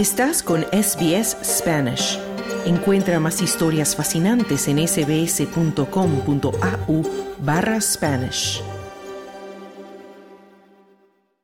Estás 0.00 0.42
con 0.42 0.62
SBS 0.72 1.36
Spanish. 1.44 2.18
Encuentra 2.64 3.20
más 3.20 3.42
historias 3.42 3.94
fascinantes 3.94 4.66
en 4.66 4.78
sbs.com.au 4.88 5.82
barra 7.40 7.78
Spanish. 7.82 8.62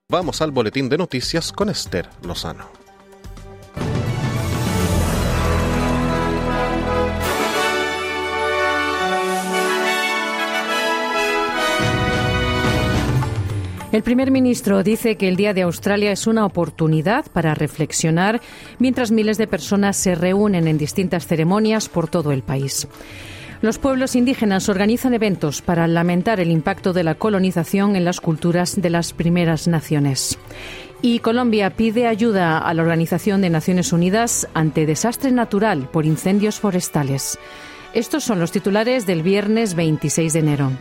Vamos 0.09 0.41
al 0.41 0.53
boletín 0.53 0.89
de 0.89 0.96
noticias 0.96 1.53
con 1.53 1.69
Esther 1.69 2.09
Lozano. 2.23 2.86
El 13.93 14.03
primer 14.03 14.32
ministro 14.32 14.82
dice 14.82 15.17
que 15.17 15.29
el 15.29 15.36
Día 15.36 15.54
de 15.54 15.63
Australia 15.63 16.11
es 16.11 16.26
una 16.26 16.45
oportunidad 16.45 17.26
para 17.32 17.54
reflexionar 17.54 18.40
mientras 18.79 19.12
miles 19.12 19.39
de 19.39 19.46
personas 19.46 19.96
se 19.96 20.17
reúnen 20.17 20.67
en 20.67 20.76
distintas 20.76 21.26
ceremonias 21.26 21.89
por 21.89 22.09
todo 22.09 22.32
el 22.32 22.43
país. 22.43 22.89
Los 23.62 23.79
pueblos 23.79 24.17
indígenas 24.17 24.68
organizan 24.68 25.14
eventos 25.14 25.62
para 25.62 25.86
lamentar 25.86 26.40
el 26.40 26.50
impacto 26.50 26.93
de 26.93 27.04
la 27.04 27.14
colonización 27.14 27.96
en 27.96 28.04
las 28.04 28.21
culturas 28.21 28.81
de 28.81 28.90
las 28.90 29.12
primeras 29.12 29.67
naciones. 29.68 30.37
Y 31.00 31.21
Colombia 31.21 31.71
pide 31.71 32.06
ayuda 32.06 32.59
a 32.59 32.75
la 32.75 32.83
Organización 32.83 33.41
de 33.41 33.50
Naciones 33.50 33.92
Unidas 33.92 34.48
ante 34.53 34.84
desastre 34.84 35.31
natural 35.31 35.89
por 35.91 36.06
incendios 36.06 36.59
forestales. 36.59 37.39
Estos 37.95 38.25
son 38.25 38.41
los 38.41 38.50
titulares 38.50 39.06
del 39.06 39.23
viernes 39.23 39.75
26 39.75 40.33
de 40.33 40.39
enero. 40.39 40.73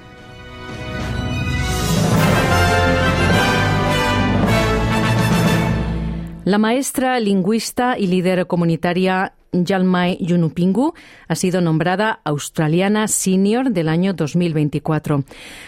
La 6.45 6.59
maestra, 6.59 7.19
lingüista 7.19 7.97
y 7.97 8.05
líder 8.05 8.45
comunitaria 8.45 9.33
Jalmai 9.51 10.19
Yunupingu 10.21 10.93
ha 11.27 11.35
sido 11.35 11.59
nombrada 11.59 12.19
Australiana 12.23 13.07
Senior 13.07 13.71
del 13.71 13.89
año 13.89 14.13
2024. 14.13 15.23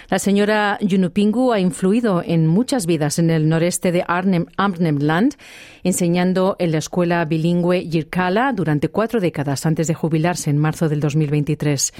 La 0.10 0.20
señora 0.20 0.78
Yunupingu 0.82 1.52
ha 1.52 1.60
influido 1.60 2.22
en 2.24 2.46
muchas 2.46 2.86
vidas 2.86 3.18
en 3.18 3.32
el 3.32 3.50
noreste 3.50 3.92
de 3.92 4.04
Arnhem, 4.08 4.46
Arnhem 4.56 5.00
Land, 5.00 5.34
enseñando 5.84 6.56
en 6.60 6.72
la 6.74 6.78
escuela 6.78 7.26
bilingüe 7.26 7.88
Yirkala 7.88 8.54
durante 8.54 8.90
cuatro 8.90 9.20
décadas 9.20 9.66
antes 9.66 9.88
de 9.88 9.96
jubilarse 9.96 10.52
en 10.52 10.60
marzo 10.60 10.90
del 10.90 11.00
2023. 11.00 11.92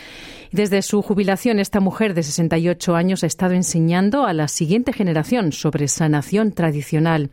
Desde 0.52 0.84
su 0.84 1.02
jubilación, 1.02 1.58
esta 1.58 1.80
mujer 1.80 2.14
de 2.14 2.22
68 2.22 2.96
años 2.96 3.24
ha 3.24 3.28
estado 3.28 3.54
enseñando 3.54 4.28
a 4.28 4.34
la 4.34 4.48
siguiente 4.48 4.94
generación 4.94 5.52
sobre 5.52 5.88
sanación 5.88 6.52
tradicional. 6.52 7.32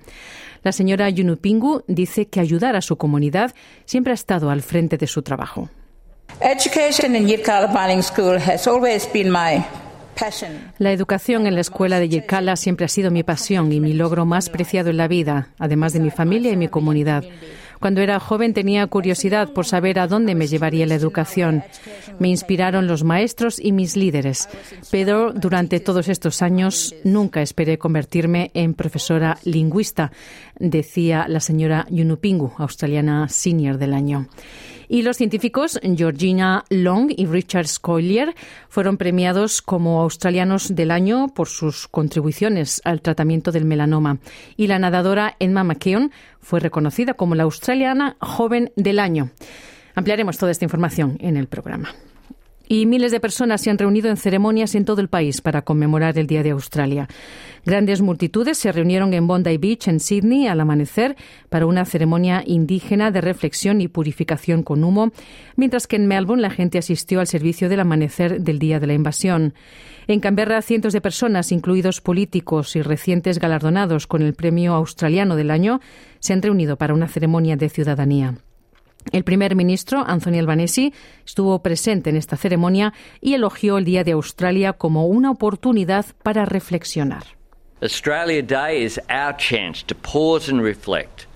La 0.64 0.72
señora 0.72 1.10
Yunupingu 1.10 1.82
dice 1.86 2.26
que 2.26 2.40
ayudar 2.40 2.74
a 2.74 2.80
su 2.80 2.96
comunidad 2.96 3.54
siempre 3.84 4.12
ha 4.12 4.14
estado 4.14 4.50
al 4.50 4.62
frente 4.62 4.96
de 4.96 5.06
su 5.06 5.22
trabajo. 5.22 5.68
La 10.78 10.92
educación 10.92 11.46
en 11.46 11.54
la 11.54 11.60
escuela 11.60 11.98
de 11.98 12.08
Yirkala 12.08 12.56
siempre 12.56 12.86
ha 12.86 12.88
sido 12.88 13.10
mi 13.10 13.22
pasión 13.22 13.72
y 13.72 13.80
mi 13.80 13.92
logro 13.92 14.24
más 14.24 14.48
preciado 14.48 14.90
en 14.90 14.96
la 14.96 15.06
vida, 15.06 15.48
además 15.58 15.92
de 15.92 16.00
mi 16.00 16.10
familia 16.10 16.52
y 16.52 16.56
mi 16.56 16.68
comunidad. 16.68 17.24
Cuando 17.84 18.00
era 18.00 18.18
joven 18.18 18.54
tenía 18.54 18.86
curiosidad 18.86 19.50
por 19.50 19.66
saber 19.66 19.98
a 19.98 20.06
dónde 20.06 20.34
me 20.34 20.46
llevaría 20.46 20.86
la 20.86 20.94
educación. 20.94 21.62
Me 22.18 22.30
inspiraron 22.30 22.86
los 22.86 23.04
maestros 23.04 23.58
y 23.58 23.72
mis 23.72 23.94
líderes, 23.94 24.48
pero 24.90 25.34
durante 25.34 25.80
todos 25.80 26.08
estos 26.08 26.40
años 26.40 26.94
nunca 27.04 27.42
esperé 27.42 27.76
convertirme 27.76 28.50
en 28.54 28.72
profesora 28.72 29.36
lingüista, 29.44 30.12
decía 30.58 31.26
la 31.28 31.40
señora 31.40 31.86
Yunupingu, 31.90 32.54
australiana 32.56 33.28
senior 33.28 33.76
del 33.76 33.92
año. 33.92 34.28
Y 34.88 35.02
los 35.02 35.16
científicos 35.16 35.78
Georgina 35.96 36.64
Long 36.70 37.12
y 37.16 37.26
Richard 37.26 37.66
Scollier 37.66 38.34
fueron 38.68 38.96
premiados 38.96 39.62
como 39.62 40.00
australianos 40.00 40.74
del 40.74 40.90
año 40.90 41.28
por 41.28 41.48
sus 41.48 41.88
contribuciones 41.88 42.80
al 42.84 43.00
tratamiento 43.00 43.52
del 43.52 43.64
melanoma. 43.64 44.18
Y 44.56 44.66
la 44.66 44.78
nadadora 44.78 45.36
Emma 45.38 45.64
McKeon 45.64 46.12
fue 46.40 46.60
reconocida 46.60 47.14
como 47.14 47.34
la 47.34 47.44
australiana 47.44 48.16
joven 48.20 48.72
del 48.76 48.98
año. 48.98 49.30
Ampliaremos 49.94 50.38
toda 50.38 50.52
esta 50.52 50.64
información 50.64 51.16
en 51.20 51.36
el 51.36 51.46
programa. 51.46 51.94
Y 52.66 52.86
miles 52.86 53.12
de 53.12 53.20
personas 53.20 53.60
se 53.60 53.70
han 53.70 53.76
reunido 53.76 54.08
en 54.08 54.16
ceremonias 54.16 54.74
en 54.74 54.86
todo 54.86 55.02
el 55.02 55.08
país 55.08 55.42
para 55.42 55.62
conmemorar 55.62 56.18
el 56.18 56.26
Día 56.26 56.42
de 56.42 56.50
Australia. 56.50 57.08
Grandes 57.66 58.00
multitudes 58.00 58.56
se 58.56 58.72
reunieron 58.72 59.12
en 59.12 59.26
Bondi 59.26 59.58
Beach, 59.58 59.88
en 59.88 60.00
Sydney, 60.00 60.46
al 60.46 60.60
amanecer, 60.60 61.16
para 61.50 61.66
una 61.66 61.84
ceremonia 61.84 62.42
indígena 62.46 63.10
de 63.10 63.20
reflexión 63.20 63.80
y 63.80 63.88
purificación 63.88 64.62
con 64.62 64.82
humo, 64.82 65.12
mientras 65.56 65.86
que 65.86 65.96
en 65.96 66.06
Melbourne 66.06 66.42
la 66.42 66.50
gente 66.50 66.78
asistió 66.78 67.20
al 67.20 67.26
servicio 67.26 67.68
del 67.68 67.80
amanecer 67.80 68.40
del 68.40 68.58
día 68.58 68.80
de 68.80 68.86
la 68.86 68.94
invasión. 68.94 69.54
En 70.06 70.20
Canberra, 70.20 70.62
cientos 70.62 70.92
de 70.92 71.00
personas, 71.00 71.52
incluidos 71.52 72.00
políticos 72.00 72.76
y 72.76 72.82
recientes 72.82 73.38
galardonados 73.38 74.06
con 74.06 74.22
el 74.22 74.34
Premio 74.34 74.74
Australiano 74.74 75.36
del 75.36 75.50
Año, 75.50 75.80
se 76.18 76.32
han 76.32 76.42
reunido 76.42 76.76
para 76.76 76.94
una 76.94 77.08
ceremonia 77.08 77.56
de 77.56 77.68
ciudadanía. 77.68 78.34
El 79.12 79.24
primer 79.24 79.54
ministro, 79.54 80.04
Anthony 80.06 80.38
Albanese, 80.38 80.92
estuvo 81.24 81.62
presente 81.62 82.10
en 82.10 82.16
esta 82.16 82.36
ceremonia 82.36 82.92
y 83.20 83.34
elogió 83.34 83.78
el 83.78 83.84
Día 83.84 84.04
de 84.04 84.12
Australia 84.12 84.72
como 84.72 85.06
una 85.06 85.30
oportunidad 85.30 86.06
para 86.22 86.44
reflexionar. 86.44 87.24
Australia 87.82 88.42
Day 88.42 88.82
is 88.82 88.98
our 89.10 89.36
chance 89.36 89.84
to 89.84 89.94
pause 89.94 90.50
and 90.50 90.62
reflect 90.62 91.26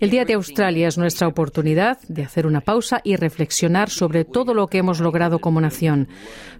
el 0.00 0.10
Día 0.10 0.24
de 0.24 0.34
Australia 0.34 0.88
es 0.88 0.98
nuestra 0.98 1.26
oportunidad 1.26 1.98
de 2.08 2.22
hacer 2.22 2.46
una 2.46 2.60
pausa 2.60 3.00
y 3.02 3.16
reflexionar 3.16 3.90
sobre 3.90 4.24
todo 4.24 4.54
lo 4.54 4.68
que 4.68 4.78
hemos 4.78 5.00
logrado 5.00 5.38
como 5.38 5.60
nación, 5.60 6.08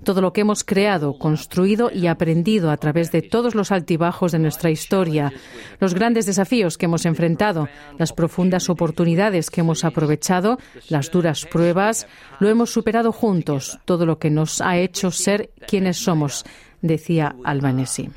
todo 0.02 0.20
lo 0.20 0.32
que 0.32 0.41
hemos 0.41 0.64
creado, 0.64 1.19
construido 1.19 1.91
y 1.92 2.06
aprendido 2.06 2.70
a 2.70 2.76
través 2.76 3.12
de 3.12 3.22
todos 3.22 3.54
los 3.54 3.72
altibajos 3.72 4.32
de 4.32 4.38
nuestra 4.38 4.70
historia, 4.70 5.32
los 5.80 5.94
grandes 5.94 6.26
desafíos 6.26 6.78
que 6.78 6.86
hemos 6.86 7.06
enfrentado, 7.06 7.69
las 7.98 8.12
profundas 8.12 8.69
oportunidades 8.69 9.50
que 9.50 9.60
hemos 9.60 9.84
aprovechado, 9.84 10.58
las 10.88 11.10
duras 11.10 11.46
pruebas, 11.46 12.06
lo 12.41 12.48
hemos 12.48 12.70
superado 12.70 13.12
juntos, 13.12 13.78
todo 13.84 14.06
lo 14.06 14.19
que 14.19 14.31
nos 14.31 14.60
ha 14.60 14.78
hecho 14.78 15.10
ser 15.10 15.50
quienes 15.66 15.98
somos, 15.98 16.44
decía 16.82 17.36
Albanesi. 17.44 18.10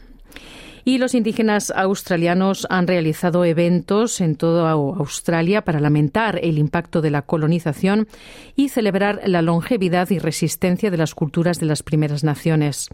Y 0.87 0.99
los 0.99 1.15
indígenas 1.15 1.73
australianos 1.75 2.65
han 2.69 2.87
realizado 2.87 3.43
eventos 3.43 4.21
en 4.21 4.37
toda 4.37 4.71
Australia 4.71 5.65
para 5.65 5.81
lamentar 5.81 6.39
el 6.41 6.57
impacto 6.57 7.01
de 7.01 7.11
la 7.11 7.23
colonización 7.23 8.07
y 8.55 8.69
celebrar 8.69 9.19
la 9.25 9.41
longevidad 9.41 10.09
y 10.11 10.19
resistencia 10.19 10.89
de 10.89 10.95
las 10.95 11.13
culturas 11.13 11.59
de 11.59 11.65
las 11.65 11.83
primeras 11.83 12.23
naciones. 12.23 12.87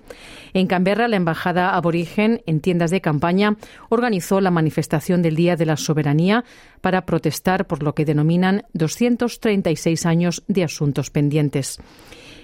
En 0.55 0.65
Canberra, 0.65 1.07
la 1.07 1.17
embajada 1.17 1.75
aborigen 1.75 2.41
en 2.47 2.61
tiendas 2.61 2.89
de 2.89 2.99
campaña 2.99 3.57
organizó 3.89 4.41
la 4.41 4.49
manifestación 4.49 5.21
del 5.21 5.35
Día 5.35 5.55
de 5.55 5.67
la 5.67 5.77
Soberanía 5.77 6.45
para 6.81 7.05
protestar 7.05 7.67
por 7.67 7.83
lo 7.83 7.93
que 7.93 8.05
denominan 8.05 8.63
236 8.73 10.07
años 10.07 10.41
de 10.47 10.63
asuntos 10.63 11.11
pendientes. 11.11 11.79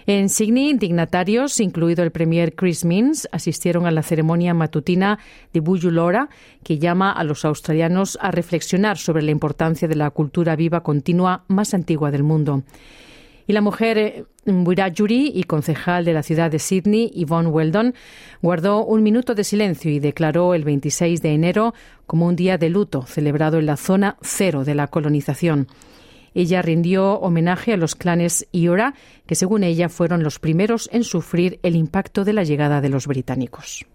En 0.05 0.29
Sydney, 0.29 0.73
dignatarios, 0.73 1.59
incluido 1.59 2.03
el 2.03 2.11
premier 2.11 2.55
Chris 2.55 2.85
Minns, 2.85 3.27
asistieron 3.31 3.85
a 3.85 3.91
la 3.91 4.03
ceremonia 4.03 4.53
matutina 4.53 5.19
de 5.53 5.61
Lora, 5.91 6.29
que 6.63 6.79
llama 6.79 7.11
a 7.11 7.23
los 7.23 7.45
australianos 7.45 8.17
a 8.21 8.31
reflexionar 8.31 8.97
sobre 8.97 9.23
la 9.23 9.31
importancia 9.31 9.87
de 9.87 9.95
la 9.95 10.09
cultura 10.09 10.55
viva 10.55 10.81
continua 10.81 11.43
más 11.47 11.73
antigua 11.73 12.11
del 12.11 12.23
mundo. 12.23 12.63
Y 13.49 13.53
la 13.53 13.61
mujer 13.61 14.27
Wiradjuri 14.45 15.27
eh, 15.27 15.31
y 15.33 15.43
concejal 15.43 16.05
de 16.05 16.13
la 16.13 16.21
ciudad 16.21 16.51
de 16.51 16.59
Sydney, 16.59 17.11
Yvonne 17.15 17.49
Weldon, 17.49 17.95
guardó 18.43 18.85
un 18.85 19.01
minuto 19.01 19.33
de 19.33 19.43
silencio 19.43 19.89
y 19.89 19.99
declaró 19.99 20.53
el 20.53 20.63
26 20.63 21.21
de 21.23 21.33
enero 21.33 21.73
como 22.05 22.27
un 22.27 22.35
día 22.35 22.59
de 22.59 22.69
luto 22.69 23.07
celebrado 23.07 23.57
en 23.57 23.65
la 23.65 23.75
zona 23.75 24.17
cero 24.21 24.63
de 24.65 24.75
la 24.75 24.85
colonización. 24.85 25.67
Ella 26.33 26.61
rindió 26.61 27.13
homenaje 27.19 27.73
a 27.73 27.77
los 27.77 27.95
clanes 27.95 28.47
Iora, 28.51 28.93
que 29.25 29.35
según 29.35 29.63
ella 29.63 29.89
fueron 29.89 30.23
los 30.23 30.39
primeros 30.39 30.89
en 30.91 31.03
sufrir 31.03 31.59
el 31.63 31.75
impacto 31.75 32.23
de 32.23 32.33
la 32.33 32.43
llegada 32.43 32.81
de 32.81 32.89
los 32.89 33.07
británicos. 33.07 33.85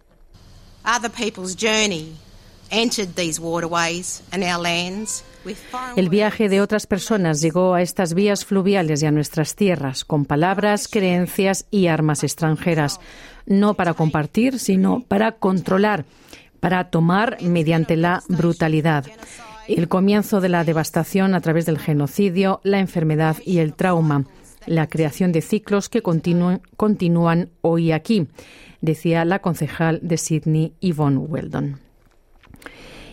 El 5.96 6.08
viaje 6.08 6.48
de 6.48 6.60
otras 6.60 6.86
personas 6.86 7.40
llegó 7.40 7.75
a 7.75 7.82
estas 7.82 8.14
vías 8.14 8.44
fluviales 8.44 9.02
y 9.02 9.06
a 9.06 9.10
nuestras 9.10 9.54
tierras 9.54 10.04
con 10.04 10.25
palabras, 10.25 10.88
creencias 10.88 11.66
y 11.70 11.86
armas 11.86 12.25
extranjeras, 12.25 13.00
no 13.46 13.75
para 13.75 13.94
compartir, 13.94 14.58
sino 14.58 15.04
para 15.06 15.32
controlar, 15.32 16.04
para 16.60 16.90
tomar 16.90 17.38
mediante 17.42 17.96
la 17.96 18.22
brutalidad 18.28 19.04
el 19.69 19.88
comienzo 19.88 20.40
de 20.40 20.49
la 20.49 20.64
devastación 20.64 21.34
a 21.34 21.40
través 21.40 21.66
del 21.66 21.78
genocidio, 21.78 22.61
la 22.64 22.81
enfermedad 22.81 23.37
y 23.44 23.58
el 23.58 23.75
trauma, 23.75 24.25
la 24.66 24.88
creación 24.88 25.32
de 25.32 25.43
ciclos 25.43 25.88
que 25.88 26.02
continúan 26.02 27.50
hoy 27.61 27.93
aquí, 27.93 28.28
decía 28.81 29.25
la 29.25 29.40
concejal 29.40 30.00
de 30.02 30.16
Sydney, 30.16 30.72
Yvonne 30.81 31.19
Weldon. 31.19 31.78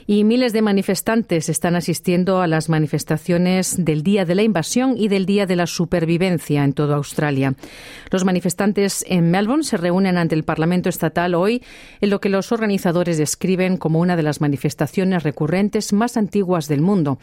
Y 0.07 0.23
miles 0.23 0.53
de 0.53 0.61
manifestantes 0.61 1.49
están 1.49 1.75
asistiendo 1.75 2.41
a 2.41 2.47
las 2.47 2.69
manifestaciones 2.69 3.83
del 3.83 4.03
Día 4.03 4.25
de 4.25 4.35
la 4.35 4.43
Invasión 4.43 4.95
y 4.97 5.07
del 5.07 5.25
Día 5.25 5.45
de 5.45 5.55
la 5.55 5.67
Supervivencia 5.67 6.63
en 6.63 6.73
toda 6.73 6.95
Australia. 6.95 7.53
Los 8.09 8.25
manifestantes 8.25 9.05
en 9.07 9.31
Melbourne 9.31 9.63
se 9.63 9.77
reúnen 9.77 10.17
ante 10.17 10.35
el 10.35 10.43
Parlamento 10.43 10.89
Estatal 10.89 11.35
hoy 11.35 11.61
en 12.01 12.09
lo 12.09 12.19
que 12.19 12.29
los 12.29 12.51
organizadores 12.51 13.17
describen 13.17 13.77
como 13.77 13.99
una 13.99 14.15
de 14.15 14.23
las 14.23 14.41
manifestaciones 14.41 15.23
recurrentes 15.23 15.93
más 15.93 16.17
antiguas 16.17 16.67
del 16.67 16.81
mundo. 16.81 17.17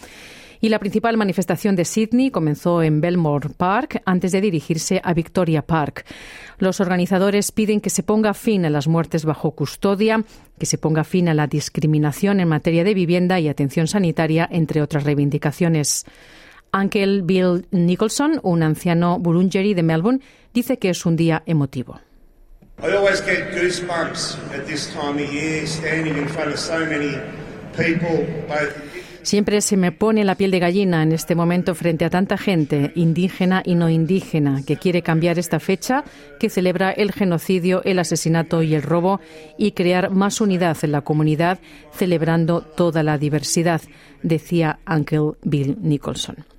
Y 0.61 0.71
la 0.71 0.79
principal 0.79 1.17
manifestación 1.17 1.77
de 1.77 1.85
Sydney 1.85 2.31
comenzó 2.31 2.83
en 2.83 3.01
Belmore 3.01 3.51
Park 3.57 4.03
antes 4.05 4.33
de 4.33 4.41
dirigirse 4.41 5.01
a 5.05 5.15
Victoria 5.15 5.63
Park. 5.63 6.05
Los 6.59 6.81
organizadores 6.81 7.53
piden 7.53 7.81
que 7.81 7.91
se 7.91 8.03
ponga 8.03 8.35
fin 8.35 8.65
a 8.65 8.71
las 8.71 8.89
muertes 8.89 9.25
bajo 9.25 9.53
custodia, 9.53 10.25
que 10.59 10.67
se 10.67 10.79
ponga 10.79 11.05
fin 11.05 11.29
a 11.29 11.35
la 11.35 11.47
discriminación 11.47 12.41
en 12.41 12.49
materia 12.49 12.83
de 12.83 12.95
vivienda 12.95 13.39
y 13.39 13.49
atención 13.49 13.87
sanitaria, 13.87 14.49
entre 14.51 14.83
otras 14.83 15.05
reivindicaciones. 15.05 16.05
Uncle 16.73 17.23
Bill 17.23 17.67
Nicholson, 17.71 18.41
un 18.43 18.63
anciano 18.63 19.19
burungeri 19.19 19.75
de 19.75 19.83
Melbourne, 19.83 20.21
dice 20.53 20.79
que 20.79 20.91
es 20.91 21.07
un 21.07 21.17
día 21.17 21.43
emotivo. 21.47 22.01
Siempre 29.23 29.61
se 29.61 29.77
me 29.77 29.93
pone 29.93 30.25
la 30.25 30.35
piel 30.35 30.51
de 30.51 30.59
gallina 30.59 31.03
en 31.03 31.13
este 31.13 31.35
momento 31.35 31.75
frente 31.75 32.05
a 32.05 32.11
tanta 32.11 32.39
gente, 32.39 32.93
indígena 32.95 33.63
y 33.65 33.75
no 33.75 33.89
indígena, 33.89 34.63
que 34.67 34.77
quiere 34.77 35.03
cambiar 35.03 35.39
esta 35.39 35.61
fecha, 35.61 36.05
que 36.39 36.51
celebra 36.51 36.91
el 36.91 37.13
genocidio, 37.13 37.83
el 37.85 37.99
asesinato 37.99 38.63
y 38.63 38.75
el 38.75 38.83
robo, 38.83 39.21
y 39.57 39.73
crear 39.73 40.11
más 40.11 40.41
unidad 40.41 40.77
en 40.83 40.93
la 40.93 41.03
comunidad, 41.03 41.59
celebrando 41.93 42.63
toda 42.63 43.03
la 43.03 43.19
diversidad, 43.19 43.83
decía 44.23 44.79
Uncle 44.87 45.33
Bill 45.43 45.77
Nicholson. 45.81 46.58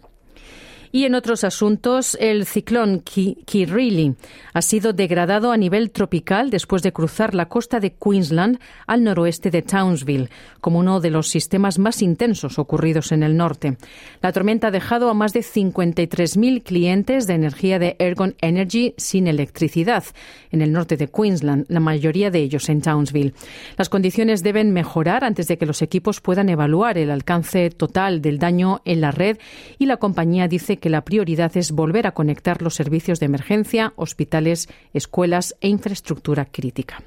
Y 0.92 1.06
en 1.06 1.14
otros 1.14 1.44
asuntos, 1.44 2.18
el 2.20 2.46
ciclón 2.48 3.02
Kirili 3.02 4.16
ha 4.54 4.62
sido 4.64 4.92
degradado 4.92 5.52
a 5.52 5.58
nivel 5.58 5.92
tropical 5.92 6.50
después 6.50 6.82
de 6.82 6.92
cruzar 6.92 7.36
la 7.36 7.48
costa 7.48 7.80
de 7.80 7.94
Queensland 7.94 8.60
al 8.88 9.04
noroeste 9.04 9.52
de 9.52 9.62
Townsville, 9.62 10.30
como 10.62 10.80
uno 10.80 11.00
de 11.00 11.12
los 11.12 11.28
sistemas 11.28 11.78
más 11.78 12.02
intensos 12.02 12.58
ocurridos 12.58 13.12
en 13.12 13.22
el 13.22 13.38
norte. 13.38 13.78
La 14.22 14.32
tormenta 14.32 14.68
ha 14.68 14.72
dejado 14.72 15.10
a 15.10 15.14
más 15.14 15.32
de 15.32 15.42
53.000 15.42 16.64
clientes 16.64 17.28
de 17.28 17.36
energía 17.36 17.78
de 17.78 17.96
Ergon 18.00 18.36
Energy 18.42 18.96
sin 18.98 19.28
electricidad 19.28 20.04
en 20.52 20.64
el 20.64 20.72
norte 20.72 20.98
de 20.98 21.08
Queensland, 21.08 21.66
la 21.70 21.80
mayoría 21.80 22.32
de 22.32 22.40
ellos 22.40 22.68
en 22.68 22.82
Townsville. 22.82 23.34
Las 23.78 23.90
condiciones 23.90 24.42
deben 24.42 24.74
mejorar 24.74 25.24
antes 25.24 25.48
de 25.48 25.60
que 25.60 25.68
los 25.68 25.84
equipos 25.84 26.20
puedan 26.20 26.50
evaluar 26.50 26.98
el 26.98 27.12
alcance 27.12 27.70
total 27.70 28.24
del 28.24 28.40
daño 28.40 28.82
en 28.86 29.02
la 29.02 29.12
red 29.12 29.38
y 29.78 29.86
la 29.86 29.98
compañía 29.98 30.48
dice 30.48 30.79
que 30.80 30.90
la 30.90 31.06
prioridad 31.06 31.56
es 31.56 31.72
volver 31.72 32.08
a 32.08 32.14
conectar 32.14 32.62
los 32.62 32.76
servicios 32.76 33.20
de 33.20 33.28
emergencia, 33.28 33.94
hospitales, 33.96 34.68
escuelas 34.94 35.56
e 35.62 35.68
infraestructura 35.68 36.46
crítica. 36.46 37.04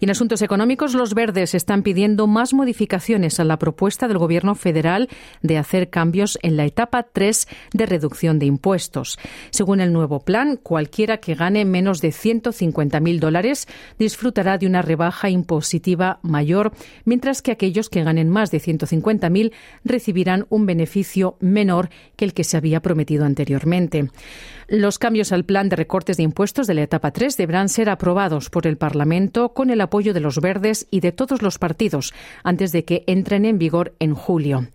Y 0.00 0.04
en 0.04 0.10
asuntos 0.10 0.42
económicos, 0.42 0.94
los 0.94 1.14
verdes 1.14 1.54
están 1.54 1.82
pidiendo 1.82 2.26
más 2.26 2.52
modificaciones 2.52 3.40
a 3.40 3.44
la 3.44 3.58
propuesta 3.58 4.08
del 4.08 4.18
Gobierno 4.18 4.54
federal 4.54 5.08
de 5.42 5.58
hacer 5.58 5.88
cambios 5.88 6.38
en 6.42 6.56
la 6.56 6.64
etapa 6.66 7.04
3 7.04 7.48
de 7.72 7.86
reducción 7.86 8.38
de 8.38 8.46
impuestos. 8.46 9.18
Según 9.50 9.80
el 9.80 9.92
nuevo 9.92 10.20
plan, 10.20 10.56
cualquiera 10.56 11.18
que 11.18 11.34
gane 11.34 11.64
menos 11.64 12.00
de 12.00 12.10
150.000 12.10 13.18
dólares 13.18 13.68
disfrutará 13.98 14.58
de 14.58 14.66
una 14.66 14.82
rebaja 14.82 15.30
impositiva 15.30 16.18
mayor, 16.22 16.72
mientras 17.04 17.40
que 17.40 17.52
aquellos 17.52 17.88
que 17.88 18.04
ganen 18.04 18.28
más 18.28 18.50
de 18.50 18.60
150.000 18.60 19.52
recibirán 19.84 20.46
un 20.50 20.66
beneficio 20.66 21.36
menor 21.40 21.88
que 22.16 22.24
el 22.24 22.34
que 22.34 22.44
se 22.44 22.56
había 22.56 22.80
prometido 22.80 23.24
anteriormente. 23.24 24.10
Los 24.68 24.98
cambios 24.98 25.30
al 25.30 25.44
plan 25.44 25.68
de 25.68 25.76
recortes 25.76 26.16
de 26.16 26.24
impuestos 26.24 26.66
de 26.66 26.74
la 26.74 26.82
etapa 26.82 27.12
3 27.12 27.36
deberán 27.36 27.68
ser 27.68 27.88
aprobados 27.88 28.50
por 28.50 28.66
el 28.66 28.76
Parlamento 28.76 29.50
con 29.50 29.70
el 29.70 29.80
apoyo 29.86 30.14
de 30.14 30.20
los 30.20 30.40
verdes 30.40 30.86
y 30.90 31.00
de 31.00 31.12
todos 31.12 31.42
los 31.42 31.58
partidos 31.58 32.12
antes 32.44 32.70
de 32.72 32.84
que 32.84 33.02
entren 33.06 33.44
en 33.44 33.58
vigor 33.58 33.94
en 33.98 34.14
julio. 34.14 34.68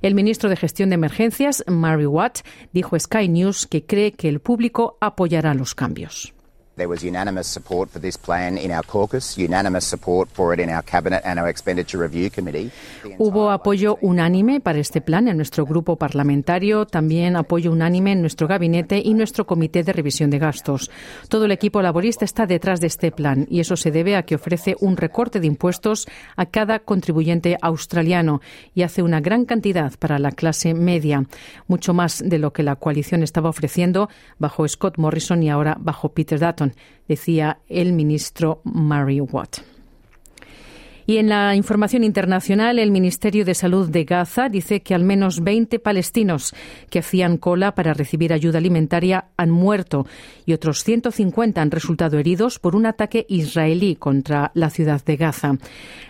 El 0.00 0.14
ministro 0.14 0.48
de 0.48 0.56
Gestión 0.56 0.90
de 0.90 0.94
Emergencias, 0.94 1.64
Mary 1.66 2.06
Watt, 2.06 2.38
dijo 2.72 2.96
a 2.96 3.00
Sky 3.00 3.28
News 3.28 3.66
que 3.66 3.84
cree 3.84 4.12
que 4.12 4.28
el 4.28 4.40
público 4.40 4.96
apoyará 5.00 5.54
los 5.54 5.74
cambios. 5.74 6.37
There 6.78 6.88
was 6.88 7.02
unanimous 7.02 7.48
support 7.48 7.90
for 7.90 8.00
this 8.00 8.16
plan 8.16 8.56
in 8.56 8.70
our 8.70 8.84
caucus, 8.86 9.36
unanimous 9.36 9.84
support 9.84 10.28
for 10.32 10.54
it 10.54 10.60
in 10.60 10.70
our 10.70 10.84
cabinet 10.84 11.22
and 11.24 11.40
our 11.40 11.48
expenditure 11.48 11.98
review 11.98 12.30
committee. 12.30 12.70
Hubo 13.18 13.50
apoyo 13.50 13.98
unánime 14.00 14.60
para 14.60 14.78
este 14.78 15.00
plan 15.00 15.26
en 15.26 15.36
nuestro 15.36 15.66
grupo 15.66 15.96
parlamentario, 15.96 16.86
también 16.86 17.34
apoyo 17.34 17.72
unánime 17.72 18.12
en 18.12 18.20
nuestro 18.20 18.46
gabinete 18.46 19.02
y 19.04 19.14
nuestro 19.14 19.44
comité 19.44 19.82
de 19.82 19.92
revisión 19.92 20.30
de 20.30 20.38
gastos. 20.38 20.88
Todo 21.28 21.46
el 21.46 21.50
equipo 21.50 21.82
laborista 21.82 22.24
está 22.24 22.46
detrás 22.46 22.80
de 22.80 22.86
este 22.86 23.10
plan 23.10 23.48
y 23.50 23.58
eso 23.58 23.74
se 23.74 23.90
debe 23.90 24.14
a 24.14 24.22
que 24.22 24.36
ofrece 24.36 24.76
un 24.78 24.96
recorte 24.96 25.40
de 25.40 25.48
impuestos 25.48 26.06
a 26.36 26.46
cada 26.46 26.78
contribuyente 26.78 27.56
australiano 27.60 28.40
y 28.72 28.82
hace 28.82 29.02
una 29.02 29.20
gran 29.20 29.46
cantidad 29.46 29.92
para 29.98 30.20
la 30.20 30.30
clase 30.30 30.74
media, 30.74 31.24
mucho 31.66 31.92
más 31.92 32.22
de 32.24 32.38
lo 32.38 32.52
que 32.52 32.62
la 32.62 32.76
coalición 32.76 33.24
estaba 33.24 33.48
ofreciendo 33.48 34.08
bajo 34.38 34.68
Scott 34.68 34.96
Morrison 34.96 35.42
y 35.42 35.50
ahora 35.50 35.76
bajo 35.80 36.10
Peter 36.10 36.38
Dutton 36.38 36.67
decía 37.06 37.58
el 37.68 37.92
ministro 37.92 38.60
Mary 38.64 39.20
Watt. 39.20 39.58
Y 41.08 41.16
en 41.16 41.30
la 41.30 41.54
información 41.54 42.04
internacional, 42.04 42.78
el 42.78 42.90
Ministerio 42.90 43.46
de 43.46 43.54
Salud 43.54 43.88
de 43.88 44.04
Gaza 44.04 44.50
dice 44.50 44.82
que 44.82 44.94
al 44.94 45.04
menos 45.04 45.42
20 45.42 45.78
palestinos 45.78 46.54
que 46.90 46.98
hacían 46.98 47.38
cola 47.38 47.74
para 47.74 47.94
recibir 47.94 48.30
ayuda 48.30 48.58
alimentaria 48.58 49.28
han 49.38 49.48
muerto 49.48 50.06
y 50.44 50.52
otros 50.52 50.84
150 50.84 51.62
han 51.62 51.70
resultado 51.70 52.18
heridos 52.18 52.58
por 52.58 52.76
un 52.76 52.84
ataque 52.84 53.24
israelí 53.30 53.96
contra 53.96 54.50
la 54.52 54.68
ciudad 54.68 55.02
de 55.02 55.16
Gaza. 55.16 55.56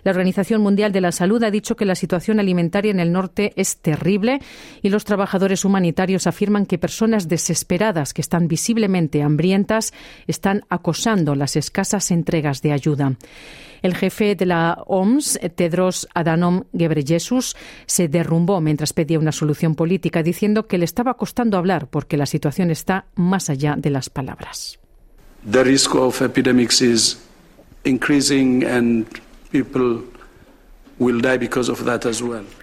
La 0.03 0.11
Organización 0.11 0.63
Mundial 0.63 0.91
de 0.91 1.01
la 1.01 1.13
Salud 1.13 1.45
ha 1.45 1.53
dicho 1.53 1.77
que 1.77 1.85
la 1.85 1.95
situación 1.95 2.41
alimentaria 2.41 2.91
en 2.91 2.99
el 2.99 3.13
norte 3.13 3.53
es 3.55 3.77
terrible 3.77 4.41
y 4.83 4.89
los 4.89 5.05
trabajadores 5.05 5.65
humanitarios 5.65 6.27
afirman 6.27 6.67
que 6.67 6.77
personas 6.77 7.29
desesperadas 7.29 8.13
que 8.13 8.21
están 8.21 8.49
visiblemente 8.49 9.23
hambrientas 9.23 9.95
están 10.27 10.63
acosando 10.69 11.37
las 11.37 11.55
escasas 11.55 12.11
entregas 12.11 12.63
de 12.63 12.73
ayuda. 12.73 13.13
El 13.83 13.95
jefe 13.95 14.35
de 14.35 14.47
la 14.47 14.83
OMS, 14.89 15.39
Tedros 15.55 16.09
Adhanom 16.15 16.65
Ghebreyesus, 16.73 17.57
se 17.87 18.09
derrumbó 18.09 18.61
mientras 18.61 18.93
pedía 18.93 19.19
una 19.19 19.33
solución 19.33 19.75
política, 19.75 20.23
diciendo 20.23 20.67
que 20.67 20.79
le 20.79 20.85
estaba 20.85 21.15
costando 21.15 21.57
hablar 21.57 21.89
porque 21.89 22.17
la 22.17 22.27
situación 22.27 22.71
está 22.71 23.07
más 23.15 23.51
allá 23.51 23.77
de 23.77 23.91
las 23.91 24.11
palabras. 24.11 24.79
The 25.49 25.63
risk 25.63 25.95
of 25.95 26.21
epidemics 26.21 26.83
is 26.83 27.19
increasing 27.85 28.65
and 28.65 29.07
people 29.53 30.03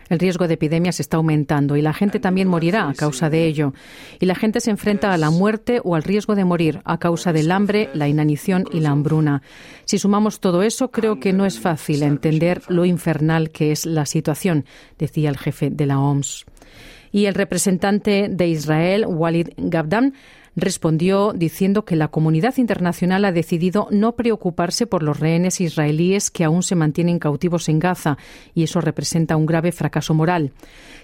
el 0.09 0.19
riesgo 0.19 0.47
de 0.47 0.53
epidemias 0.53 0.99
está 0.99 1.17
aumentando 1.17 1.75
y 1.77 1.81
la 1.81 1.93
gente 1.93 2.19
también 2.19 2.47
morirá 2.47 2.89
a 2.89 2.93
causa 2.93 3.29
de 3.29 3.45
ello. 3.45 3.73
Y 4.19 4.25
la 4.25 4.35
gente 4.35 4.59
se 4.59 4.71
enfrenta 4.71 5.13
a 5.13 5.17
la 5.17 5.29
muerte 5.29 5.79
o 5.83 5.95
al 5.95 6.03
riesgo 6.03 6.35
de 6.35 6.45
morir 6.45 6.81
a 6.83 6.97
causa 6.97 7.31
del 7.31 7.51
hambre, 7.51 7.89
la 7.93 8.07
inanición 8.07 8.65
y 8.71 8.81
la 8.81 8.89
hambruna. 8.89 9.41
Si 9.85 9.97
sumamos 9.97 10.39
todo 10.39 10.63
eso, 10.63 10.91
creo 10.91 11.19
que 11.19 11.33
no 11.33 11.45
es 11.45 11.59
fácil 11.59 12.03
entender 12.03 12.61
lo 12.67 12.85
infernal 12.85 13.51
que 13.51 13.71
es 13.71 13.85
la 13.85 14.05
situación, 14.05 14.65
decía 14.99 15.29
el 15.29 15.37
jefe 15.37 15.69
de 15.69 15.85
la 15.85 15.99
OMS. 15.99 16.45
Y 17.11 17.27
el 17.27 17.33
representante 17.33 18.27
de 18.29 18.47
Israel, 18.47 19.05
Walid 19.07 19.47
Gabdan, 19.55 20.13
respondió 20.55 21.33
diciendo 21.33 21.85
que 21.85 21.95
la 21.95 22.07
comunidad 22.07 22.57
internacional 22.57 23.25
ha 23.25 23.31
decidido 23.31 23.87
no 23.91 24.15
preocuparse 24.15 24.87
por 24.87 25.03
los 25.03 25.19
rehenes 25.19 25.61
israelíes 25.61 26.31
que 26.31 26.43
aún 26.43 26.63
se 26.63 26.75
mantienen 26.75 27.19
cautivos 27.19 27.69
en 27.69 27.79
Gaza 27.79 28.17
y 28.53 28.63
eso 28.63 28.81
representa 28.81 29.35
un 29.35 29.45
grave 29.45 29.71
fracaso 29.71 30.13
moral. 30.13 30.51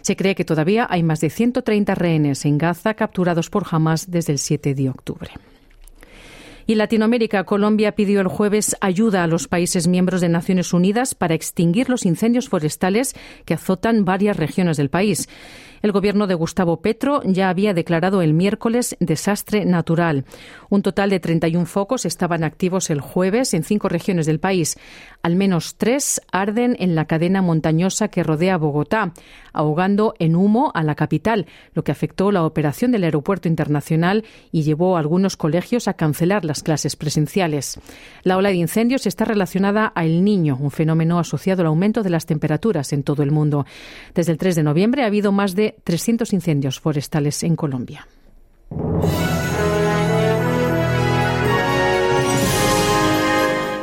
Se 0.01 0.15
cree 0.15 0.35
que 0.35 0.45
todavía 0.45 0.87
hay 0.89 1.03
más 1.03 1.19
de 1.21 1.29
130 1.29 1.95
rehenes 1.95 2.45
en 2.45 2.57
Gaza 2.57 2.93
capturados 2.93 3.49
por 3.49 3.65
Hamas 3.69 4.09
desde 4.09 4.33
el 4.33 4.39
7 4.39 4.73
de 4.73 4.89
octubre. 4.89 5.31
Y 6.67 6.75
Latinoamérica, 6.75 7.43
Colombia 7.43 7.93
pidió 7.93 8.21
el 8.21 8.27
jueves 8.27 8.77
ayuda 8.81 9.23
a 9.23 9.27
los 9.27 9.47
países 9.47 9.87
miembros 9.87 10.21
de 10.21 10.29
Naciones 10.29 10.73
Unidas 10.73 11.15
para 11.15 11.33
extinguir 11.33 11.89
los 11.89 12.05
incendios 12.05 12.49
forestales 12.49 13.13
que 13.45 13.55
azotan 13.55 14.05
varias 14.05 14.37
regiones 14.37 14.77
del 14.77 14.89
país. 14.89 15.27
El 15.81 15.91
gobierno 15.91 16.27
de 16.27 16.35
Gustavo 16.35 16.81
Petro 16.81 17.21
ya 17.25 17.49
había 17.49 17.73
declarado 17.73 18.21
el 18.21 18.33
miércoles 18.33 18.95
desastre 18.99 19.65
natural. 19.65 20.25
Un 20.69 20.83
total 20.83 21.09
de 21.09 21.19
31 21.19 21.65
focos 21.65 22.05
estaban 22.05 22.43
activos 22.43 22.89
el 22.89 23.01
jueves 23.01 23.53
en 23.53 23.63
cinco 23.63 23.89
regiones 23.89 24.27
del 24.27 24.39
país. 24.39 24.77
Al 25.23 25.35
menos 25.35 25.75
tres 25.75 26.21
arden 26.31 26.75
en 26.79 26.93
la 26.93 27.05
cadena 27.05 27.41
montañosa 27.41 28.09
que 28.09 28.23
rodea 28.23 28.57
Bogotá, 28.57 29.13
ahogando 29.53 30.13
en 30.19 30.35
humo 30.35 30.71
a 30.75 30.83
la 30.83 30.95
capital, 30.95 31.47
lo 31.73 31.83
que 31.83 31.91
afectó 31.91 32.31
la 32.31 32.43
operación 32.43 32.91
del 32.91 33.03
aeropuerto 33.03 33.47
internacional 33.47 34.23
y 34.51 34.61
llevó 34.63 34.97
a 34.97 34.99
algunos 34.99 35.35
colegios 35.35 35.87
a 35.87 35.93
cancelar 35.93 36.45
las 36.45 36.63
clases 36.63 36.95
presenciales. 36.95 37.79
La 38.23 38.37
ola 38.37 38.49
de 38.49 38.55
incendios 38.55 39.07
está 39.07 39.25
relacionada 39.25 39.87
al 39.87 40.23
niño, 40.23 40.57
un 40.59 40.71
fenómeno 40.71 41.19
asociado 41.19 41.61
al 41.61 41.67
aumento 41.67 42.03
de 42.03 42.09
las 42.11 42.25
temperaturas 42.25 42.93
en 42.93 43.03
todo 43.03 43.23
el 43.23 43.31
mundo. 43.31 43.65
Desde 44.13 44.31
el 44.31 44.37
3 44.37 44.55
de 44.55 44.63
noviembre 44.63 45.03
ha 45.03 45.07
habido 45.07 45.31
más 45.31 45.55
de 45.71 45.81
300 45.83 46.33
incendios 46.33 46.79
forestales 46.79 47.43
en 47.43 47.55
Colombia. 47.55 48.07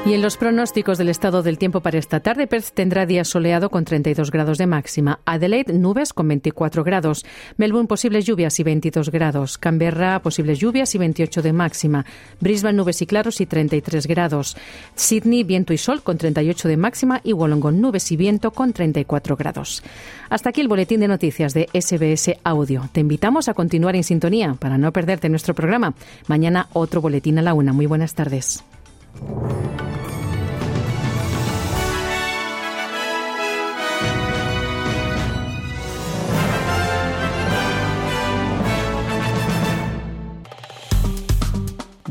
Y 0.08 0.14
en 0.14 0.22
los 0.22 0.38
pronósticos 0.38 0.96
del 0.96 1.10
estado 1.10 1.42
del 1.42 1.58
tiempo 1.58 1.82
para 1.82 1.98
esta 1.98 2.20
tarde, 2.20 2.46
Perth 2.46 2.70
tendrá 2.72 3.04
día 3.04 3.24
soleado 3.24 3.68
con 3.68 3.84
32 3.84 4.30
grados 4.30 4.56
de 4.56 4.66
máxima. 4.66 5.20
Adelaide, 5.26 5.74
nubes 5.74 6.14
con 6.14 6.26
24 6.28 6.82
grados. 6.82 7.26
Melbourne, 7.58 7.88
posibles 7.88 8.24
lluvias 8.24 8.58
y 8.58 8.62
22 8.62 9.10
grados. 9.10 9.58
Canberra, 9.58 10.22
posibles 10.22 10.60
lluvias 10.60 10.94
y 10.94 10.98
28 10.98 11.42
de 11.42 11.52
máxima. 11.52 12.06
Brisbane, 12.40 12.78
nubes 12.78 13.02
y 13.02 13.06
claros 13.06 13.42
y 13.42 13.44
33 13.44 14.06
grados. 14.06 14.56
Sydney, 14.94 15.44
viento 15.44 15.74
y 15.74 15.76
sol 15.76 16.02
con 16.02 16.16
38 16.16 16.68
de 16.68 16.76
máxima. 16.78 17.20
Y 17.22 17.34
Wollongong, 17.34 17.78
nubes 17.78 18.10
y 18.10 18.16
viento 18.16 18.50
con 18.52 18.72
34 18.72 19.36
grados. 19.36 19.82
Hasta 20.30 20.48
aquí 20.48 20.62
el 20.62 20.68
boletín 20.68 21.00
de 21.00 21.08
noticias 21.08 21.52
de 21.52 21.68
SBS 21.74 22.34
Audio. 22.44 22.88
Te 22.92 23.00
invitamos 23.00 23.50
a 23.50 23.52
continuar 23.52 23.94
en 23.94 24.04
sintonía 24.04 24.54
para 24.58 24.78
no 24.78 24.90
perderte 24.90 25.28
nuestro 25.28 25.52
programa. 25.52 25.92
Mañana 26.28 26.68
otro 26.72 27.02
boletín 27.02 27.38
a 27.38 27.42
la 27.42 27.52
una. 27.52 27.74
Muy 27.74 27.84
buenas 27.84 28.14
tardes. 28.14 28.64